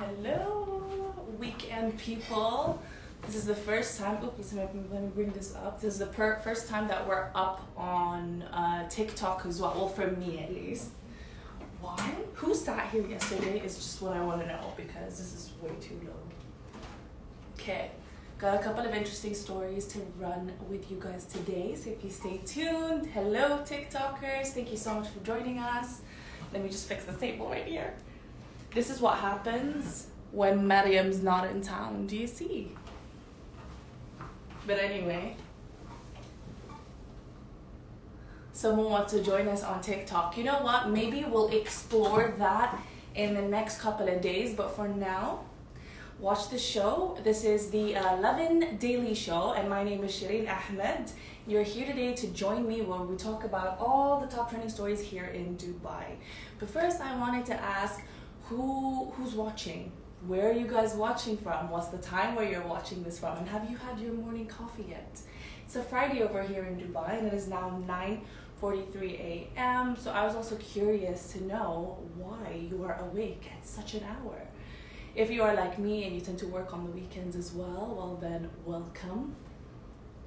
[0.00, 0.82] Hello,
[1.38, 2.80] weekend people.
[3.26, 4.24] This is the first time.
[4.24, 4.80] Oops, let me,
[5.14, 5.78] bring this up.
[5.78, 9.74] This is the per- first time that we're up on uh, TikTok as well.
[9.76, 10.88] Well, for me at least.
[11.82, 12.14] Why?
[12.32, 15.72] Who sat here yesterday is just what I want to know because this is way
[15.82, 16.80] too low.
[17.58, 17.90] Okay,
[18.38, 21.74] got a couple of interesting stories to run with you guys today.
[21.74, 24.46] So if you stay tuned, hello TikTokers.
[24.54, 26.00] Thank you so much for joining us.
[26.54, 27.92] Let me just fix the table right here.
[28.72, 32.06] This is what happens when Mariam's not in town.
[32.06, 32.70] Do you see?
[34.64, 35.34] But anyway,
[38.52, 40.36] someone wants to join us on TikTok.
[40.38, 40.88] You know what?
[40.88, 42.78] Maybe we'll explore that
[43.16, 44.54] in the next couple of days.
[44.54, 45.40] But for now,
[46.20, 47.18] watch the show.
[47.24, 51.10] This is the uh, Lovin Daily Show, and my name is Shireen Ahmed.
[51.44, 55.00] You're here today to join me when we talk about all the top trending stories
[55.00, 56.04] here in Dubai.
[56.60, 58.00] But first, I wanted to ask
[58.50, 59.92] who who's watching?
[60.26, 61.70] Where are you guys watching from?
[61.70, 63.38] What's the time where you're watching this from?
[63.38, 65.20] And have you had your morning coffee yet?
[65.64, 69.96] It's a Friday over here in Dubai, and it is now 9:43 a.m.
[69.96, 74.36] So I was also curious to know why you are awake at such an hour.
[75.14, 77.94] If you are like me and you tend to work on the weekends as well,
[77.96, 79.36] well then welcome.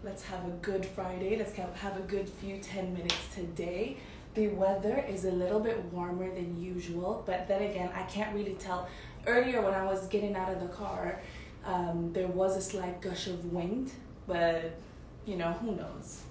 [0.01, 1.35] Let's have a good Friday.
[1.37, 3.97] Let's have a good few 10 minutes today.
[4.33, 8.55] The weather is a little bit warmer than usual, but then again, I can't really
[8.55, 8.87] tell.
[9.27, 11.21] Earlier, when I was getting out of the car,
[11.65, 13.91] um, there was a slight gush of wind,
[14.27, 14.73] but
[15.25, 16.23] you know, who knows?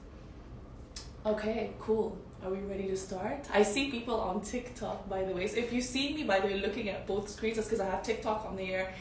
[1.24, 2.18] Okay, cool.
[2.44, 3.46] Are we ready to start?
[3.54, 5.46] I see people on TikTok, by the way.
[5.46, 7.88] So if you see me, by the way, looking at both screens, that's because I
[7.88, 8.92] have TikTok on the air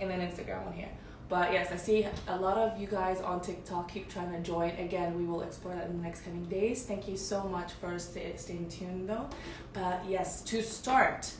[0.00, 0.90] and then Instagram on here.
[1.28, 4.70] But yes, I see a lot of you guys on TikTok keep trying to join.
[4.78, 6.84] Again, we will explore that in the next coming days.
[6.84, 9.28] Thank you so much for stay, staying tuned though.
[9.74, 11.30] But yes, to start,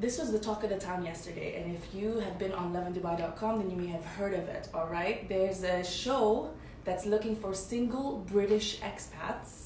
[0.00, 1.62] this was the talk of the town yesterday.
[1.62, 4.88] And if you have been on lovindubai.com, then you may have heard of it, all
[4.88, 5.28] right?
[5.28, 6.50] There's a show
[6.84, 9.65] that's looking for single British expats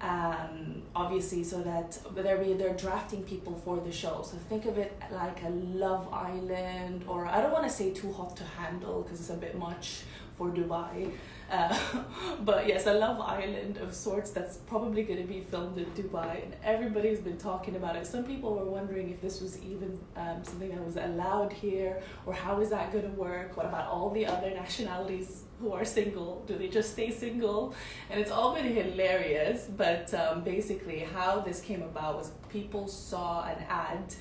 [0.00, 4.22] um, obviously so that they're they're drafting people for the show.
[4.22, 8.12] So think of it like a love island or i don't want to say too
[8.12, 10.02] hot to handle because it's a bit much
[10.38, 11.10] for dubai.
[11.50, 11.76] Uh,
[12.44, 16.44] but yes a love island of sorts that's probably going to be filmed in dubai
[16.44, 18.06] and everybody's been talking about it.
[18.06, 22.32] Some people were wondering if this was even um, something that was allowed here or
[22.32, 23.56] how is that going to work?
[23.56, 27.74] What about all the other nationalities who are single do they just stay single?
[28.08, 33.44] And it's all been hilarious but um, basically how this came about was people saw
[33.44, 34.14] an ad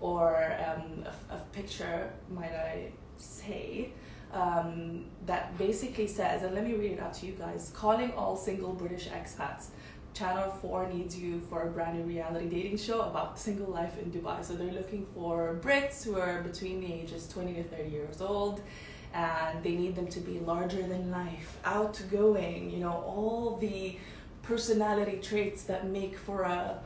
[0.00, 3.90] or um, a, a, picture might i say
[4.32, 8.36] um, that basically says and let me read it out to you guys calling all
[8.36, 9.66] single british expats.
[10.14, 14.12] Channel 4 needs you for a brand new reality dating show about single life in
[14.12, 14.44] Dubai.
[14.44, 18.62] So they're looking for Brits who are between the ages 20 to 30 years old
[19.14, 23.96] and they need them to be larger than life, outgoing, you know, all the
[24.42, 26.78] personality traits that make for a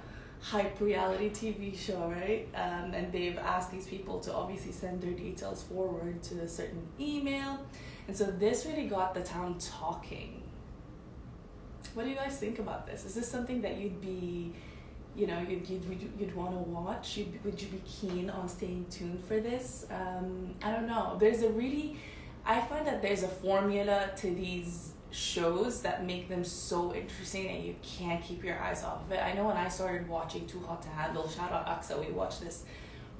[0.42, 2.46] hype reality TV show, right?
[2.54, 6.86] Um, and they've asked these people to obviously send their details forward to a certain
[7.00, 7.58] email.
[8.06, 10.42] And so this really got the town talking.
[11.94, 13.06] What do you guys think about this?
[13.06, 14.52] Is this something that you'd be,
[15.16, 17.16] you know, you'd, you'd, you'd, want to watch?
[17.16, 19.86] You'd, would you be keen on staying tuned for this?
[19.90, 21.16] Um, I don't know.
[21.18, 21.96] There's a really
[22.48, 27.62] I find that there's a formula to these shows that make them so interesting and
[27.62, 29.22] you can't keep your eyes off of it.
[29.22, 32.40] I know when I started watching Too Hot to Handle, shout out Aksa, we watched
[32.40, 32.64] this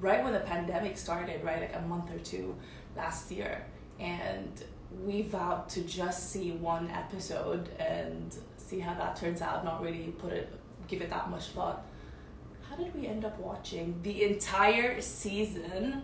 [0.00, 2.56] right when the pandemic started, right, like a month or two
[2.97, 3.67] last year.
[4.00, 4.65] And
[5.05, 10.15] we vowed to just see one episode and see how that turns out, not really
[10.19, 11.84] put it give it that much thought.
[12.67, 16.03] How did we end up watching the entire season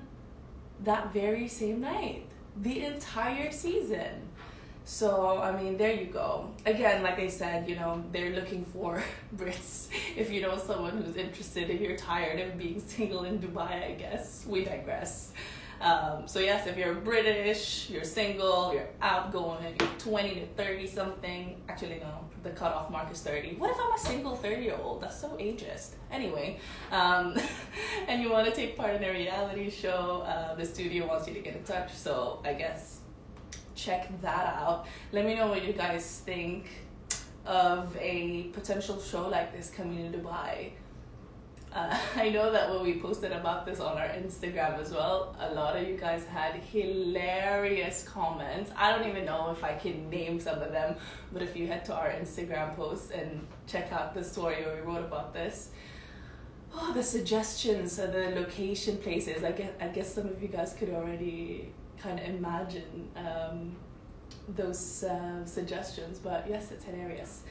[0.80, 2.26] that very same night?
[2.56, 4.28] The entire season.
[4.86, 6.50] So, I mean, there you go.
[6.66, 9.02] Again, like I said, you know, they're looking for
[9.36, 9.88] Brits.
[10.14, 13.92] If you know someone who's interested, if you're tired of being single in Dubai, I
[13.92, 14.44] guess.
[14.46, 15.32] We digress.
[15.84, 21.62] Um, so, yes, if you're British, you're single, you're outgoing, you're 20 to 30 something.
[21.68, 23.56] Actually, no, the cutoff mark is 30.
[23.56, 25.02] What if I'm a single 30 year old?
[25.02, 25.90] That's so ageist.
[26.10, 26.58] Anyway,
[26.90, 27.36] um,
[28.08, 31.34] and you want to take part in a reality show, uh, the studio wants you
[31.34, 31.92] to get in touch.
[31.92, 33.00] So I guess
[33.74, 34.86] check that out.
[35.12, 36.70] Let me know what you guys think
[37.44, 40.70] of a potential show like this coming to Dubai.
[41.74, 45.52] Uh, I know that when we posted about this on our Instagram as well, a
[45.52, 48.70] lot of you guys had hilarious comments.
[48.76, 50.96] I don't even know if I can name some of them,
[51.32, 54.80] but if you head to our Instagram post and check out the story where we
[54.82, 55.70] wrote about this,
[56.72, 59.42] oh, the suggestions, uh, the location places.
[59.42, 63.74] I guess, I guess some of you guys could already kind of imagine um,
[64.48, 67.42] those uh, suggestions, but yes, it's hilarious.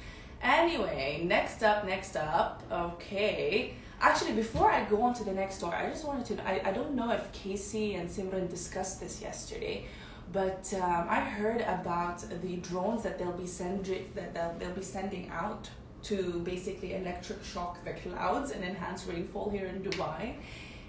[0.41, 3.73] Anyway, next up, next up, okay.
[4.01, 6.47] Actually, before I go on to the next story, I just wanted to.
[6.47, 9.85] I, I don't know if Casey and Simran discussed this yesterday,
[10.31, 14.83] but um, I heard about the drones that they'll be sending that they'll, they'll be
[14.83, 15.69] sending out
[16.03, 20.35] to basically electric shock the clouds and enhance rainfall here in Dubai.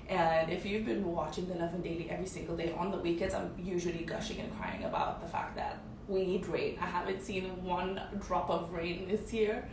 [0.08, 3.54] And if you've been watching the Lovin Daily every single day on the weekends, I'm
[3.58, 5.78] usually gushing and crying about the fact that
[6.08, 6.76] we need rain.
[6.80, 9.66] I haven't seen one drop of rain this year.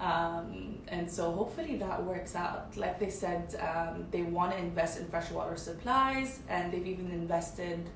[0.00, 2.76] Um, and so hopefully that works out.
[2.76, 7.88] Like they said, um, they want to invest in freshwater supplies, and they've even invested,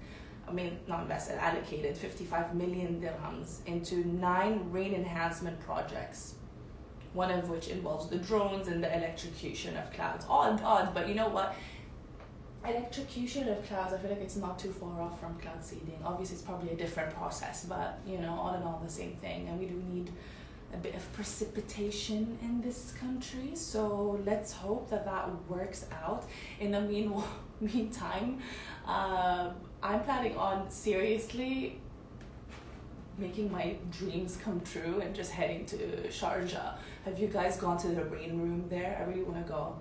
[0.48, 6.34] I mean, not invested, allocated 55 million dirhams into nine rain enhancement projects.
[7.12, 10.24] One of which involves the drones and the electrocution of clouds.
[10.28, 11.54] Odd, odd, but you know what?
[12.66, 15.98] electrocution of clouds, I feel like it's not too far off from cloud seeding.
[16.04, 19.48] Obviously, it's probably a different process, but you know, all in all, the same thing.
[19.48, 20.10] And we do need
[20.72, 26.24] a bit of precipitation in this country, so let's hope that that works out.
[26.60, 27.26] In the meanwhile,
[27.60, 28.38] meantime,
[28.86, 29.50] uh,
[29.82, 31.80] I'm planning on seriously
[33.18, 35.76] making my dreams come true and just heading to
[36.08, 36.74] Sharjah.
[37.04, 38.98] Have you guys gone to the rain room there?
[38.98, 39.76] I really want to go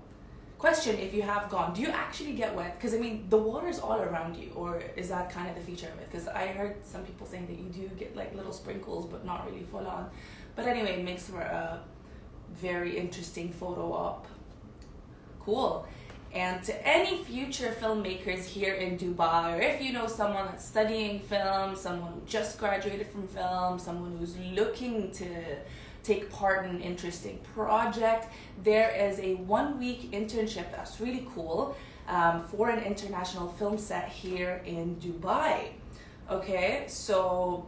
[0.60, 1.74] question if you have gone.
[1.74, 2.78] Do you actually get wet?
[2.78, 5.62] Because i mean the water is all around you or is that kind of the
[5.62, 6.12] feature of it?
[6.12, 9.40] Because i heard some people saying that you do get like little sprinkles but not
[9.48, 10.10] really full on.
[10.56, 11.80] But anyway it makes for a
[12.54, 14.28] very interesting photo op.
[15.40, 15.88] Cool.
[16.34, 21.22] And to any future filmmakers here in Dubai, or if you know someone that's studying
[21.22, 25.26] film, someone who just graduated from film, someone who's looking to
[26.04, 28.28] take part in an interesting project.
[28.64, 31.76] There is a one week internship that's really cool
[32.08, 35.70] um, for an international film set here in Dubai.
[36.30, 37.68] Okay, so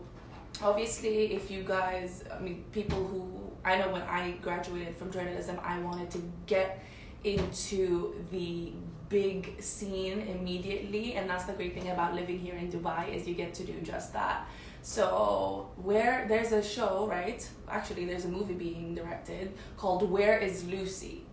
[0.62, 3.28] obviously, if you guys, I mean, people who
[3.64, 6.84] I know when I graduated from journalism, I wanted to get
[7.24, 8.74] into the
[9.12, 13.34] big scene immediately and that's the great thing about living here in dubai is you
[13.34, 14.48] get to do just that
[14.82, 17.48] so where there's a show, right?
[17.70, 21.24] Actually, there's a movie being directed called Where Is Lucy?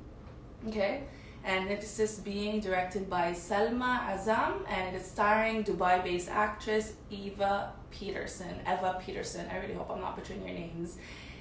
[0.67, 1.05] Okay,
[1.45, 8.61] and it's just being directed by Selma Azam, and it's starring Dubai-based actress Eva Peterson.
[8.67, 9.47] Eva Peterson.
[9.51, 10.99] I really hope I'm not butchering your names.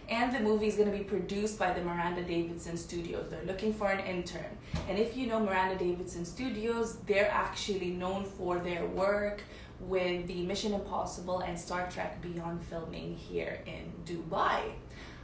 [0.09, 3.25] And the movie is going to be produced by the Miranda Davidson Studios.
[3.29, 4.57] They're looking for an intern.
[4.87, 9.41] And if you know Miranda Davidson Studios, they're actually known for their work
[9.79, 14.61] with the Mission Impossible and Star Trek Beyond filming here in Dubai.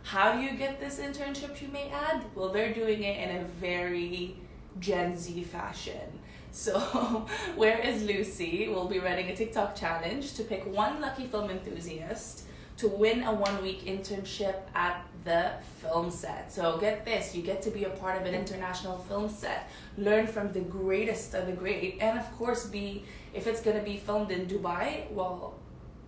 [0.04, 2.26] How do you get this internship, you may add?
[2.36, 4.36] Well, they're doing it in a very
[4.80, 6.02] Gen Z fashion.
[6.56, 6.78] So,
[7.56, 8.68] Where is Lucy?
[8.70, 12.44] We'll be running a TikTok challenge to pick one lucky film enthusiast
[12.78, 16.52] to win a one week internship at the film set.
[16.52, 20.28] So get this, you get to be a part of an international film set, learn
[20.28, 23.04] from the greatest of the great, and of course be
[23.34, 25.56] if it's gonna be filmed in Dubai, well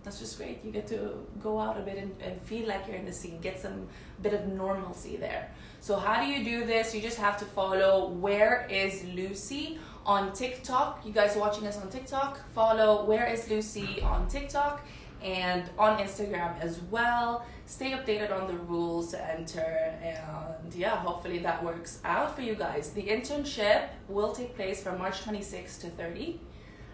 [0.06, 0.64] that's just great.
[0.64, 3.40] You get to go out a bit and, and feel like you're in the scene,
[3.40, 3.88] get some
[4.22, 5.50] bit of normalcy there.
[5.80, 6.94] So how do you do this?
[6.94, 11.04] You just have to follow Where is Lucy on TikTok.
[11.04, 14.86] You guys watching us on TikTok, follow Where is Lucy on TikTok
[15.22, 17.44] and on Instagram as well.
[17.66, 22.54] Stay updated on the rules to enter, and yeah, hopefully that works out for you
[22.54, 22.90] guys.
[22.90, 26.40] The internship will take place from March 26 to 30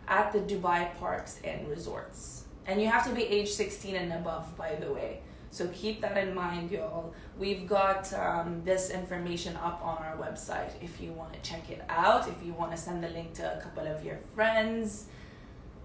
[0.08, 2.44] at the Dubai Parks and Resorts.
[2.66, 5.20] And you have to be age 16 and above, by the way.
[5.50, 7.12] So keep that in mind, y'all.
[7.38, 11.82] We've got um, this information up on our website if you want to check it
[11.90, 15.06] out, if you want to send the link to a couple of your friends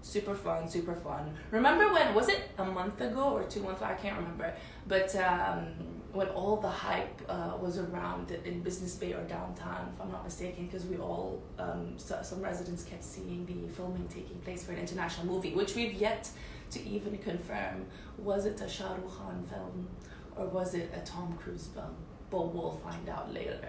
[0.08, 1.34] super fun, super fun.
[1.50, 3.90] Remember when was it a month ago or two months ago?
[3.90, 4.54] I can't remember.
[4.86, 5.66] But um,
[6.12, 10.24] when all the hype uh, was around in Business Bay or downtown, if I'm not
[10.24, 14.72] mistaken, because we all um, so, some residents kept seeing the filming taking place for
[14.72, 16.30] an international movie, which we've yet
[16.70, 17.84] to even confirm.
[18.16, 19.88] Was it a Shah Rukh Khan film
[20.36, 21.94] or was it a Tom Cruise film?
[22.30, 23.68] But we'll find out later.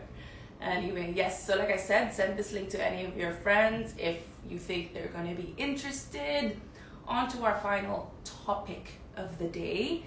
[0.61, 4.17] Anyway, yes, so like I said, send this link to any of your friends if
[4.49, 6.57] you think they're going to be interested.
[7.07, 10.03] On to our final topic of the day.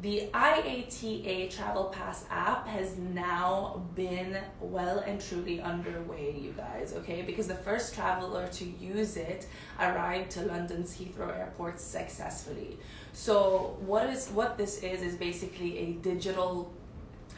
[0.00, 7.22] The IATA Travel Pass app has now been well and truly underway, you guys, okay?
[7.22, 9.46] Because the first traveler to use it
[9.78, 12.78] arrived to London's Heathrow Airport successfully.
[13.12, 16.72] So, what is what this is is basically a digital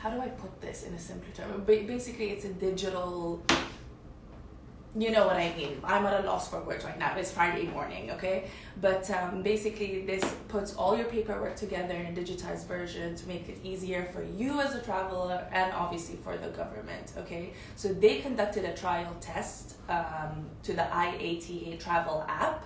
[0.04, 1.64] how do I put this in a simpler term?
[1.64, 3.42] Basically, it's a digital
[4.96, 5.80] you know what I mean.
[5.82, 7.16] I'm at a loss for words right now.
[7.16, 8.48] It's Friday morning, okay?
[8.80, 13.48] But um, basically, this puts all your paperwork together in a digitized version to make
[13.48, 17.54] it easier for you as a traveler and obviously for the government, okay?
[17.74, 22.64] So they conducted a trial test um, to the IATA travel app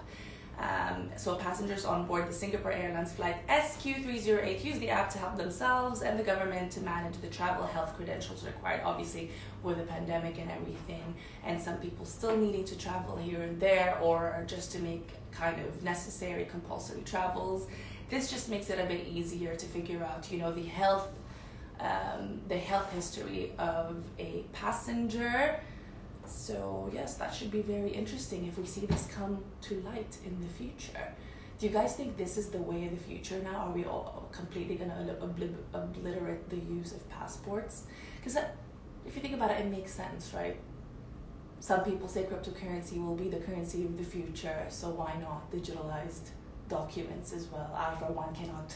[1.19, 6.03] so passengers on board the Singapore Airlines flight SQ308 use the app to help themselves
[6.03, 9.31] and the government to manage the travel health credentials required, obviously
[9.63, 13.99] with the pandemic and everything, and some people still needing to travel here and there
[14.01, 17.67] or just to make kind of necessary compulsory travels.
[18.11, 21.09] This just makes it a bit easier to figure out, you know, the health,
[21.81, 25.61] um, the health history of a passenger
[26.29, 30.41] so, yes, that should be very interesting if we see this come to light in
[30.41, 31.15] the future.
[31.59, 33.69] Do you guys think this is the way of the future now?
[33.69, 37.85] Are we all completely going to obli- obliterate the use of passports?
[38.17, 38.37] Because
[39.07, 40.57] if you think about it, it makes sense, right?
[41.61, 46.31] Some people say cryptocurrency will be the currency of the future, so why not digitalized
[46.69, 47.73] documents as well?
[47.75, 48.73] I, for one, cannot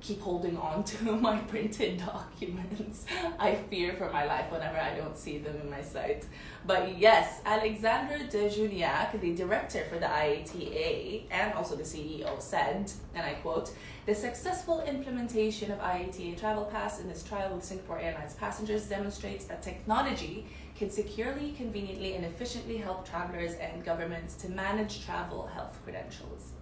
[0.00, 3.06] keep holding on to my printed documents.
[3.38, 6.26] I fear for my life whenever I don't see them in my sight.
[6.66, 12.92] But yes, Alexandre de Juniac, the director for the IATA and also the CEO, said,
[13.14, 13.72] and I quote,
[14.06, 19.46] the successful implementation of IATA Travel Pass in this trial with Singapore Airlines passengers demonstrates
[19.46, 20.46] that technology
[20.78, 26.52] can securely, conveniently, and efficiently help travelers and governments to manage travel health credentials.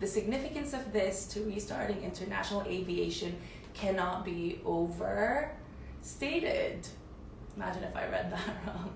[0.00, 3.36] The significance of this to restarting international aviation
[3.74, 5.58] cannot be overstated.
[7.56, 8.92] Imagine if I read that wrong.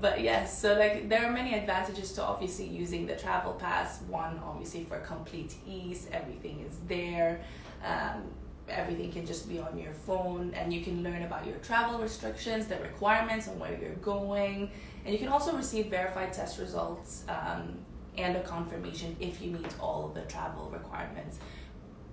[0.00, 4.02] But yes, so like there are many advantages to obviously using the travel pass.
[4.08, 7.40] One, obviously for complete ease, everything is there.
[7.84, 8.24] Um,
[8.68, 12.66] everything can just be on your phone and you can learn about your travel restrictions
[12.66, 14.70] the requirements and where you're going
[15.04, 17.76] and you can also receive verified test results um,
[18.16, 21.38] and a confirmation if you meet all of the travel requirements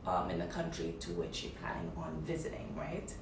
[0.07, 3.13] um, in the country to which you're planning on visiting, right?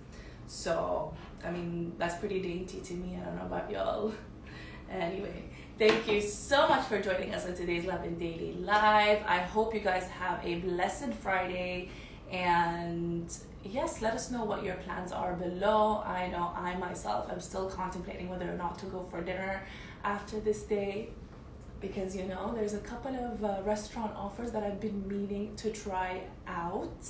[0.48, 3.18] So, I mean, that's pretty dainty to me.
[3.20, 4.14] I don't know about y'all.
[4.92, 5.44] anyway,
[5.78, 9.24] thank you so much for joining us on today's Lovin Daily Live.
[9.26, 11.90] I hope you guys have a blessed Friday.
[12.32, 16.04] And yes, let us know what your plans are below.
[16.06, 19.64] I know I myself am still contemplating whether or not to go for dinner
[20.04, 21.10] after this day
[21.80, 25.72] because you know there's a couple of uh, restaurant offers that I've been meaning to
[25.72, 27.04] try out.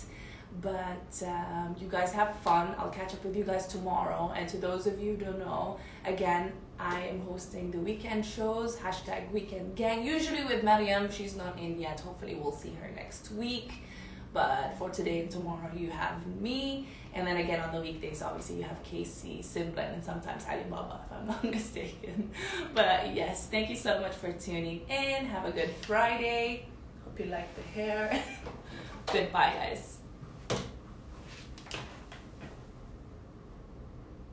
[0.62, 2.74] But um, you guys have fun.
[2.77, 4.33] I'll catch up with you guys tomorrow.
[4.36, 8.75] And to those of you who don't know, again, I am hosting the weekend shows,
[8.77, 11.12] hashtag weekend gang, usually with Mariam.
[11.12, 12.00] She's not in yet.
[12.00, 13.74] Hopefully, we'll see her next week.
[14.34, 16.88] But for today and tomorrow, you have me.
[17.13, 21.17] And then again on the weekdays, obviously, you have Casey, Simblin, and sometimes Alibaba, if
[21.17, 22.29] I'm not mistaken.
[22.74, 25.25] But yes, thank you so much for tuning in.
[25.25, 26.65] Have a good Friday.
[27.05, 28.24] Hope you like the hair.
[29.12, 29.96] Goodbye, guys.